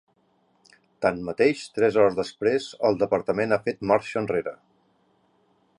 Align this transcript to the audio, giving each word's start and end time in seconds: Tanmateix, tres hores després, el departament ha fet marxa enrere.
Tanmateix, 1.05 1.61
tres 1.75 1.99
hores 2.01 2.17
després, 2.21 2.69
el 2.91 2.99
departament 3.05 3.53
ha 3.53 3.61
fet 3.67 3.87
marxa 3.93 4.21
enrere. 4.25 4.57